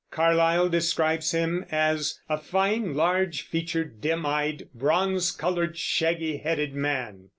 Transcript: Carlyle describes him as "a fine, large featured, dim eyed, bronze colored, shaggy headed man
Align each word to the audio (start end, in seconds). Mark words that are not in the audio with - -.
Carlyle 0.09 0.67
describes 0.67 1.29
him 1.31 1.63
as 1.69 2.19
"a 2.27 2.35
fine, 2.35 2.95
large 2.95 3.43
featured, 3.43 4.01
dim 4.01 4.25
eyed, 4.25 4.67
bronze 4.73 5.29
colored, 5.29 5.77
shaggy 5.77 6.37
headed 6.37 6.73
man 6.73 7.29